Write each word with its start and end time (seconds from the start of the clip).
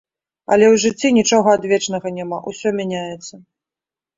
Але 0.53 0.65
ў 0.67 0.75
жыцці 0.83 1.11
нічога 1.17 1.53
адвечнага 1.57 2.07
няма, 2.17 2.41
усё 2.53 2.67
мяняецца. 2.81 3.33